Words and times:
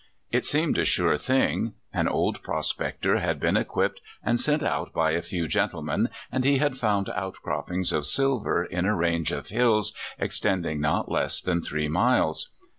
It 0.31 0.45
seemed 0.47 0.79
a 0.79 0.83
sure 0.83 1.15
thing. 1.15 1.75
An 1.93 2.07
old 2.07 2.41
prospector 2.41 3.19
had 3.19 3.39
been 3.39 3.55
equipped 3.55 4.01
and 4.23 4.41
sent 4.41 4.63
out 4.63 4.91
by 4.93 5.11
a 5.11 5.21
few 5.21 5.47
gentlemen, 5.47 6.09
and 6.31 6.43
he 6.43 6.57
had 6.57 6.75
found 6.75 7.11
outcroppings 7.11 7.93
of 7.93 8.07
silver 8.07 8.65
in 8.65 8.87
a 8.87 8.95
range 8.95 9.31
of 9.31 9.49
hills 9.49 9.93
extending 10.17 10.81
not 10.81 11.11
less 11.11 11.39
than 11.39 11.61
three 11.61 11.87
miles. 11.87 12.49